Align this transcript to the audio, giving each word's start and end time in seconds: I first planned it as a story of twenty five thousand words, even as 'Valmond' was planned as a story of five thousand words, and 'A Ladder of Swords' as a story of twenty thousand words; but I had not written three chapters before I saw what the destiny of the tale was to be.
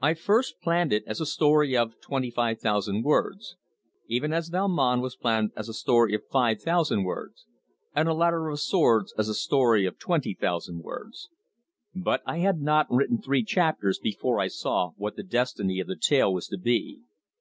I 0.00 0.14
first 0.14 0.60
planned 0.62 0.92
it 0.92 1.02
as 1.04 1.20
a 1.20 1.26
story 1.26 1.76
of 1.76 2.00
twenty 2.00 2.30
five 2.30 2.60
thousand 2.60 3.02
words, 3.02 3.56
even 4.06 4.32
as 4.32 4.48
'Valmond' 4.48 5.02
was 5.02 5.16
planned 5.16 5.50
as 5.56 5.68
a 5.68 5.74
story 5.74 6.14
of 6.14 6.22
five 6.30 6.62
thousand 6.62 7.02
words, 7.02 7.44
and 7.92 8.06
'A 8.08 8.14
Ladder 8.14 8.46
of 8.50 8.60
Swords' 8.60 9.12
as 9.18 9.28
a 9.28 9.34
story 9.34 9.84
of 9.84 9.98
twenty 9.98 10.32
thousand 10.40 10.84
words; 10.84 11.28
but 11.92 12.22
I 12.24 12.38
had 12.38 12.60
not 12.60 12.86
written 12.88 13.20
three 13.20 13.42
chapters 13.42 13.98
before 13.98 14.38
I 14.38 14.46
saw 14.46 14.92
what 14.96 15.16
the 15.16 15.24
destiny 15.24 15.80
of 15.80 15.88
the 15.88 15.96
tale 15.96 16.32
was 16.32 16.46
to 16.50 16.56
be. 16.56 17.00